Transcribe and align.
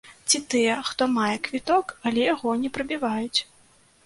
Ці 0.29 0.39
тыя, 0.53 0.77
хто 0.87 1.07
мае 1.17 1.35
квіток, 1.49 1.93
але 2.09 2.21
яго 2.33 2.55
не 2.63 2.73
прабіваюць. 2.79 3.39